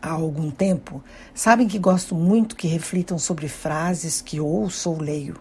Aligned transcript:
há 0.00 0.10
algum 0.10 0.50
tempo 0.50 1.02
sabem 1.34 1.68
que 1.68 1.78
gosto 1.78 2.14
muito 2.14 2.56
que 2.56 2.66
reflitam 2.66 3.18
sobre 3.18 3.48
frases 3.48 4.20
que 4.20 4.40
ouço 4.40 4.90
ou 4.90 5.00
leio, 5.00 5.36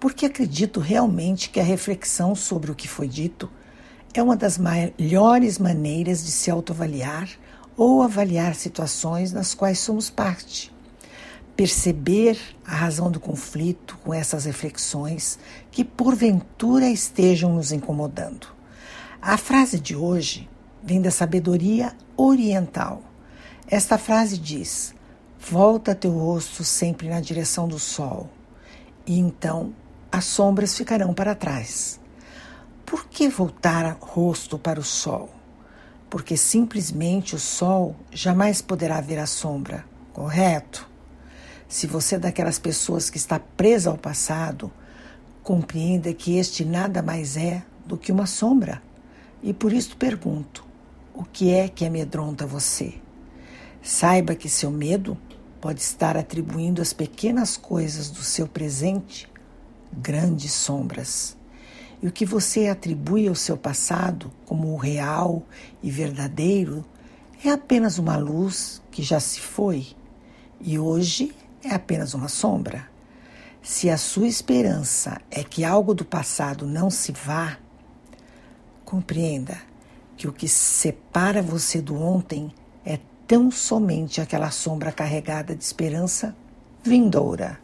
porque 0.00 0.26
acredito 0.26 0.80
realmente 0.80 1.50
que 1.50 1.60
a 1.60 1.64
reflexão 1.64 2.34
sobre 2.34 2.70
o 2.70 2.74
que 2.74 2.88
foi 2.88 3.06
dito 3.08 3.50
é 4.14 4.22
uma 4.22 4.36
das 4.36 4.58
melhores 4.58 5.58
maneiras 5.58 6.24
de 6.24 6.30
se 6.30 6.50
autoavaliar 6.50 7.28
ou 7.76 8.02
avaliar 8.02 8.54
situações 8.54 9.32
nas 9.32 9.54
quais 9.54 9.78
somos 9.78 10.10
parte. 10.10 10.72
Perceber 11.56 12.38
a 12.66 12.74
razão 12.74 13.10
do 13.10 13.20
conflito 13.20 13.98
com 14.02 14.12
essas 14.12 14.44
reflexões 14.44 15.38
que 15.70 15.84
porventura 15.84 16.88
estejam 16.88 17.54
nos 17.54 17.72
incomodando. 17.72 18.48
A 19.20 19.36
frase 19.36 19.78
de 19.78 19.94
hoje 19.94 20.48
vem 20.82 21.00
da 21.00 21.10
sabedoria 21.10 21.94
oriental. 22.16 23.11
Esta 23.72 23.96
frase 23.96 24.36
diz: 24.36 24.94
Volta 25.40 25.94
teu 25.94 26.12
rosto 26.12 26.62
sempre 26.62 27.08
na 27.08 27.22
direção 27.22 27.66
do 27.66 27.78
sol, 27.78 28.28
e 29.06 29.18
então 29.18 29.74
as 30.12 30.26
sombras 30.26 30.76
ficarão 30.76 31.14
para 31.14 31.34
trás. 31.34 31.98
Por 32.84 33.06
que 33.06 33.30
voltar 33.30 33.96
rosto 33.98 34.58
para 34.58 34.78
o 34.78 34.84
sol? 34.84 35.30
Porque 36.10 36.36
simplesmente 36.36 37.34
o 37.34 37.38
sol 37.38 37.96
jamais 38.12 38.60
poderá 38.60 39.00
ver 39.00 39.18
a 39.18 39.24
sombra, 39.24 39.86
correto? 40.12 40.86
Se 41.66 41.86
você 41.86 42.16
é 42.16 42.18
daquelas 42.18 42.58
pessoas 42.58 43.08
que 43.08 43.16
está 43.16 43.40
presa 43.40 43.88
ao 43.88 43.96
passado, 43.96 44.70
compreenda 45.42 46.12
que 46.12 46.36
este 46.36 46.62
nada 46.62 47.00
mais 47.00 47.38
é 47.38 47.64
do 47.86 47.96
que 47.96 48.12
uma 48.12 48.26
sombra. 48.26 48.82
E 49.42 49.54
por 49.54 49.72
isso 49.72 49.96
pergunto: 49.96 50.62
o 51.14 51.24
que 51.24 51.54
é 51.54 51.70
que 51.70 51.86
amedronta 51.86 52.46
você? 52.46 53.01
Saiba 53.82 54.36
que 54.36 54.48
seu 54.48 54.70
medo 54.70 55.18
pode 55.60 55.80
estar 55.80 56.16
atribuindo 56.16 56.80
às 56.80 56.92
pequenas 56.92 57.56
coisas 57.56 58.10
do 58.10 58.22
seu 58.22 58.46
presente 58.46 59.28
grandes 59.92 60.52
sombras. 60.52 61.36
E 62.00 62.06
o 62.06 62.12
que 62.12 62.24
você 62.24 62.68
atribui 62.68 63.26
ao 63.26 63.34
seu 63.34 63.56
passado 63.56 64.32
como 64.46 64.72
o 64.72 64.76
real 64.76 65.42
e 65.82 65.90
verdadeiro 65.90 66.84
é 67.44 67.50
apenas 67.50 67.98
uma 67.98 68.16
luz 68.16 68.80
que 68.90 69.02
já 69.02 69.18
se 69.18 69.40
foi 69.40 69.88
e 70.60 70.78
hoje 70.78 71.34
é 71.64 71.74
apenas 71.74 72.14
uma 72.14 72.28
sombra. 72.28 72.88
Se 73.60 73.90
a 73.90 73.96
sua 73.96 74.28
esperança 74.28 75.20
é 75.28 75.42
que 75.42 75.64
algo 75.64 75.92
do 75.92 76.04
passado 76.04 76.66
não 76.66 76.88
se 76.88 77.10
vá, 77.10 77.58
compreenda 78.84 79.58
que 80.16 80.28
o 80.28 80.32
que 80.32 80.48
separa 80.48 81.42
você 81.42 81.80
do 81.80 82.00
ontem 82.00 82.52
tão 83.26 83.50
somente 83.50 84.20
aquela 84.20 84.50
sombra 84.50 84.92
carregada 84.92 85.54
de 85.54 85.64
esperança 85.64 86.36
vindoura. 86.82 87.58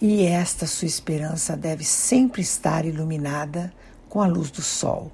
E 0.00 0.24
esta 0.24 0.66
sua 0.66 0.86
esperança 0.86 1.56
deve 1.56 1.84
sempre 1.84 2.42
estar 2.42 2.84
iluminada 2.84 3.72
com 4.08 4.20
a 4.20 4.26
luz 4.26 4.50
do 4.50 4.62
sol, 4.62 5.12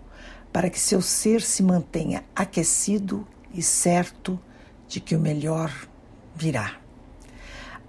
para 0.53 0.71
que 0.71 0.79
seu 0.79 1.03
ser 1.03 1.43
se 1.43 1.63
mantenha 1.63 2.25
aquecido 2.35 3.27
e 3.53 3.63
certo 3.63 4.39
de 4.89 5.01
que 5.01 5.17
o 5.17 5.21
melhor 5.21 5.73
virá. 6.35 6.77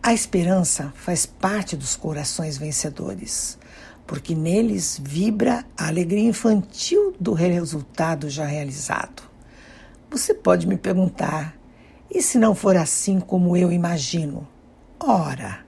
A 0.01 0.13
esperança 0.13 0.93
faz 0.95 1.25
parte 1.25 1.75
dos 1.75 1.95
corações 1.95 2.57
vencedores 2.57 3.57
porque 4.07 4.33
neles 4.33 4.99
vibra 5.03 5.65
a 5.77 5.87
alegria 5.87 6.23
infantil 6.23 7.13
do 7.19 7.33
resultado 7.33 8.29
já 8.29 8.45
realizado. 8.45 9.23
Você 10.09 10.33
pode 10.33 10.65
me 10.65 10.77
perguntar: 10.77 11.56
e 12.09 12.21
se 12.21 12.37
não 12.37 12.55
for 12.55 12.75
assim 12.75 13.19
como 13.19 13.55
eu 13.55 13.71
imagino? 13.71 14.47
Ora, 14.99 15.65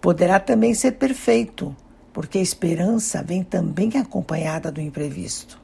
poderá 0.00 0.38
também 0.40 0.74
ser 0.74 0.92
perfeito, 0.92 1.74
porque 2.12 2.38
a 2.38 2.42
esperança 2.42 3.22
vem 3.22 3.42
também 3.42 3.96
acompanhada 3.96 4.70
do 4.70 4.80
imprevisto. 4.80 5.60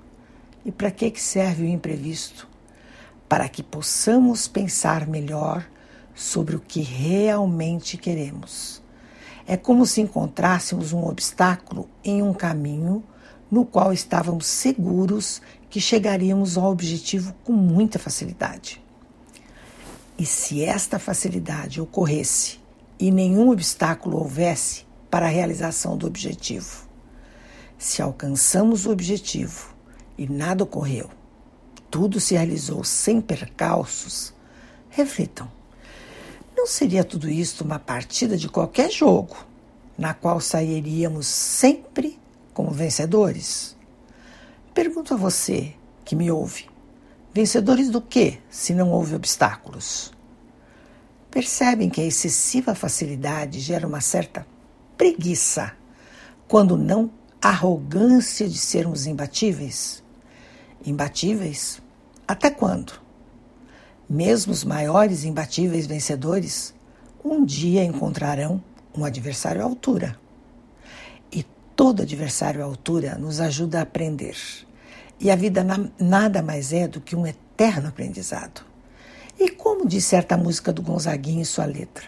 E 0.64 0.72
para 0.72 0.90
que 0.90 1.20
serve 1.20 1.64
o 1.64 1.68
imprevisto? 1.68 2.48
Para 3.28 3.48
que 3.48 3.62
possamos 3.62 4.48
pensar 4.48 5.06
melhor 5.06 5.66
sobre 6.14 6.56
o 6.56 6.60
que 6.60 6.80
realmente 6.80 7.96
queremos 7.96 8.84
é 9.46 9.56
como 9.56 9.84
se 9.84 10.00
encontrássemos 10.00 10.92
um 10.92 11.04
obstáculo 11.06 11.88
em 12.02 12.22
um 12.22 12.32
caminho 12.32 13.04
no 13.50 13.64
qual 13.64 13.92
estávamos 13.92 14.46
seguros 14.46 15.40
que 15.68 15.80
chegaríamos 15.80 16.56
ao 16.56 16.70
objetivo 16.70 17.34
com 17.44 17.52
muita 17.52 17.98
facilidade. 17.98 18.82
E 20.16 20.24
se 20.24 20.62
esta 20.62 20.98
facilidade 20.98 21.80
ocorresse 21.80 22.60
e 23.00 23.10
nenhum 23.10 23.50
obstáculo 23.50 24.18
houvesse 24.18 24.86
para 25.10 25.26
a 25.26 25.28
realização 25.28 25.96
do 25.96 26.06
objetivo? 26.06 26.88
Se 27.76 28.00
alcançamos 28.00 28.86
o 28.86 28.92
objetivo 28.92 29.74
e 30.16 30.28
nada 30.28 30.62
ocorreu, 30.62 31.10
tudo 31.90 32.20
se 32.20 32.34
realizou 32.34 32.84
sem 32.84 33.20
percalços, 33.20 34.32
reflitam. 34.88 35.50
Não 36.56 36.66
seria 36.66 37.02
tudo 37.02 37.28
isto 37.28 37.64
uma 37.64 37.80
partida 37.80 38.36
de 38.36 38.48
qualquer 38.48 38.92
jogo, 38.92 39.36
na 39.98 40.14
qual 40.14 40.40
sairíamos 40.40 41.26
sempre 41.26 42.18
como 42.52 42.70
vencedores? 42.70 43.76
Pergunto 44.72 45.14
a 45.14 45.16
você 45.16 45.74
que 46.04 46.14
me 46.14 46.30
ouve: 46.30 46.68
vencedores 47.34 47.90
do 47.90 48.00
que, 48.00 48.38
se 48.48 48.72
não 48.72 48.92
houve 48.92 49.16
obstáculos? 49.16 50.14
Percebem 51.32 51.90
que 51.90 52.00
a 52.00 52.06
excessiva 52.06 52.76
facilidade 52.76 53.58
gera 53.58 53.88
uma 53.88 54.00
certa 54.00 54.46
preguiça, 54.96 55.72
quando 56.46 56.76
não 56.76 57.10
arrogância 57.42 58.48
de 58.48 58.56
sermos 58.56 59.04
imbatíveis? 59.04 60.00
Imbatíveis? 60.86 61.82
Até 62.26 62.50
quando? 62.50 62.92
Mesmo 64.08 64.52
os 64.52 64.62
maiores 64.62 65.24
imbatíveis 65.24 65.88
vencedores 65.88 66.72
um 67.24 67.44
dia 67.44 67.82
encontrarão 67.82 68.62
um 68.96 69.04
adversário 69.04 69.60
à 69.60 69.64
altura. 69.64 70.16
E 71.32 71.42
todo 71.74 72.02
adversário 72.02 72.62
à 72.62 72.64
altura 72.64 73.18
nos 73.18 73.40
ajuda 73.40 73.80
a 73.80 73.82
aprender. 73.82 74.36
E 75.20 75.30
a 75.30 75.36
vida 75.36 75.62
na, 75.62 75.78
nada 75.98 76.42
mais 76.42 76.72
é 76.72 76.88
do 76.88 77.00
que 77.00 77.16
um 77.16 77.26
eterno 77.26 77.88
aprendizado. 77.88 78.64
E 79.38 79.50
como 79.50 79.86
diz 79.86 80.04
certa 80.04 80.36
música 80.36 80.72
do 80.72 80.82
Gonzaguinha 80.82 81.40
em 81.40 81.44
sua 81.44 81.64
letra, 81.64 82.06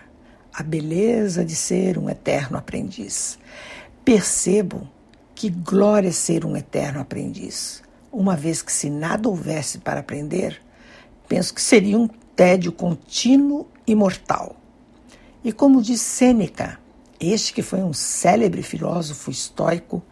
a 0.52 0.62
beleza 0.62 1.44
de 1.44 1.54
ser 1.54 1.98
um 1.98 2.08
eterno 2.08 2.56
aprendiz. 2.56 3.38
Percebo 4.04 4.88
que 5.34 5.50
glória 5.50 6.12
ser 6.12 6.44
um 6.46 6.56
eterno 6.56 7.00
aprendiz, 7.00 7.82
uma 8.10 8.34
vez 8.34 8.62
que 8.62 8.72
se 8.72 8.88
nada 8.88 9.28
houvesse 9.28 9.78
para 9.78 10.00
aprender, 10.00 10.62
penso 11.28 11.52
que 11.52 11.60
seria 11.60 11.98
um 11.98 12.08
tédio 12.34 12.72
contínuo 12.72 13.66
e 13.86 13.94
mortal. 13.94 14.56
E 15.44 15.52
como 15.52 15.82
diz 15.82 16.00
Sêneca, 16.00 16.78
este 17.20 17.52
que 17.52 17.62
foi 17.62 17.82
um 17.82 17.92
célebre 17.92 18.62
filósofo 18.62 19.30
estoico 19.30 20.02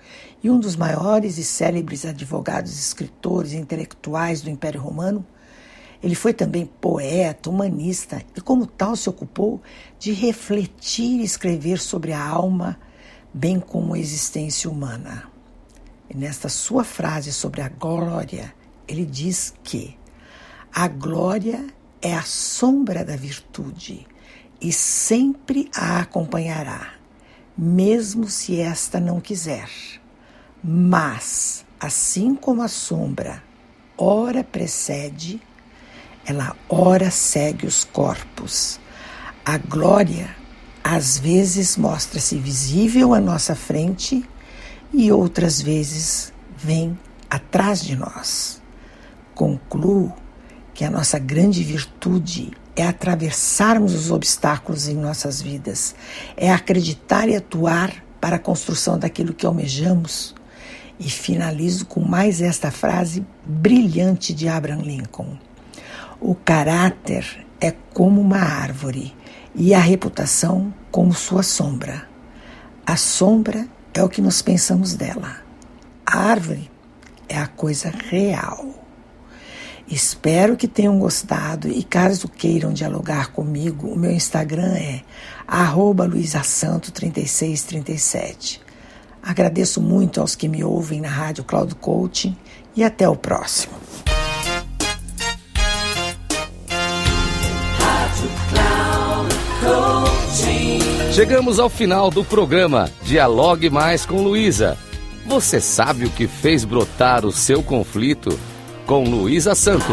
e 0.45 0.51
um 0.51 0.61
dos 0.61 0.77
maiores 0.77 1.39
e 1.39 1.43
célebres 1.43 2.05
advogados, 2.05 2.79
escritores 2.79 3.55
e 3.55 3.57
intelectuais 3.57 4.43
do 4.43 4.51
Império 4.51 4.79
Romano, 4.79 5.25
ele 6.03 6.15
foi 6.15 6.35
também 6.35 6.67
poeta, 6.67 7.49
humanista 7.49 8.23
e, 8.37 8.43
como 8.43 8.67
tal, 8.67 8.95
se 8.95 9.09
ocupou 9.09 9.63
de 9.99 10.13
refletir 10.13 11.19
e 11.21 11.25
escrever 11.25 11.79
sobre 11.81 12.13
a 12.13 12.23
alma, 12.23 12.79
bem 13.33 13.59
como 13.59 13.95
a 13.95 13.99
existência 13.99 14.69
humana. 14.69 15.31
E 16.11 16.15
nesta 16.15 16.51
sua 16.51 16.85
frase 16.85 17.33
sobre 17.33 17.63
a 17.63 17.71
glória, 17.71 18.55
ele 18.87 19.07
diz 19.07 19.55
que 19.65 19.97
a 20.71 20.87
glória 20.87 21.67
é 22.03 22.15
a 22.15 22.23
sombra 22.23 23.03
da 23.03 23.17
virtude 23.17 24.07
e 24.61 24.71
sempre 24.71 25.71
a 25.75 26.01
acompanhará, 26.01 26.93
mesmo 27.57 28.29
se 28.29 28.61
esta 28.61 29.01
não 29.01 29.23
quiser. 29.23 30.04
Mas, 30.67 31.63
assim 31.79 32.35
como 32.35 32.63
a 32.63 32.69
sombra 32.69 33.43
ora 33.99 34.43
precede, 34.43 35.39
ela 36.25 36.57
ora 36.71 37.11
segue 37.11 37.67
os 37.67 37.85
corpos. 37.85 38.81
A 39.45 39.59
glória 39.59 40.35
às 40.83 41.19
vezes 41.19 41.77
mostra-se 41.77 42.39
visível 42.39 43.13
à 43.13 43.21
nossa 43.21 43.55
frente 43.55 44.25
e 44.91 45.13
outras 45.13 45.61
vezes 45.61 46.33
vem 46.57 46.99
atrás 47.29 47.83
de 47.83 47.95
nós. 47.95 48.63
Concluo 49.35 50.15
que 50.73 50.83
a 50.83 50.91
nossa 50.91 51.19
grande 51.19 51.63
virtude 51.63 52.53
é 52.75 52.87
atravessarmos 52.87 53.95
os 53.95 54.11
obstáculos 54.11 54.89
em 54.89 54.97
nossas 54.97 55.43
vidas, 55.43 55.95
é 56.39 56.51
acreditar 56.51 57.29
e 57.29 57.37
atuar 57.37 58.03
para 58.19 58.37
a 58.37 58.39
construção 58.39 58.99
daquilo 58.99 59.35
que 59.35 59.45
almejamos. 59.45 60.35
E 60.99 61.11
finalizo 61.11 61.87
com 61.87 62.01
mais 62.01 62.41
esta 62.41 62.71
frase 62.71 63.27
brilhante 63.45 64.33
de 64.33 64.49
Abraham 64.49 64.83
Lincoln: 64.83 65.37
O 66.21 66.35
caráter 66.35 67.45
é 67.61 67.73
como 67.93 68.21
uma 68.21 68.39
árvore 68.39 69.15
e 69.55 69.75
a 69.75 69.81
reputação 69.81 70.73
como 70.91 71.13
sua 71.13 71.43
sombra. 71.43 72.09
A 72.87 72.97
sombra 72.97 73.67
é 73.93 74.03
o 74.03 74.09
que 74.09 74.21
nós 74.21 74.43
pensamos 74.43 74.95
dela. 74.95 75.37
A 76.05 76.19
árvore 76.19 76.71
é 77.29 77.39
a 77.39 77.47
coisa 77.47 77.93
real. 78.11 78.75
Espero 79.87 80.57
que 80.57 80.67
tenham 80.67 80.99
gostado 80.99 81.69
e 81.69 81.83
caso 81.83 82.27
queiram 82.29 82.73
dialogar 82.73 83.33
comigo, 83.33 83.89
o 83.89 83.99
meu 83.99 84.11
Instagram 84.11 84.73
é 84.75 85.03
luisasanto3637. 86.07 88.64
Agradeço 89.25 89.81
muito 89.81 90.21
aos 90.21 90.35
que 90.35 90.49
me 90.49 90.63
ouvem 90.63 91.01
na 91.01 91.09
Rádio 91.09 91.45
Cloud 91.45 91.75
Coaching 91.77 92.37
e 92.77 92.85
até 92.85 93.09
o 93.09 93.17
próximo. 93.17 93.73
Chegamos 101.13 101.59
ao 101.59 101.71
final 101.71 102.11
do 102.11 102.25
programa 102.25 102.91
Dialogue 103.03 103.71
Mais 103.71 104.05
com 104.05 104.21
Luísa. 104.21 104.77
Você 105.27 105.61
sabe 105.61 106.05
o 106.05 106.11
que 106.11 106.27
fez 106.27 106.65
brotar 106.65 107.25
o 107.25 107.33
seu 107.33 107.63
conflito? 107.63 108.37
com 108.87 109.05
Luísa 109.05 109.55
Santo. 109.55 109.93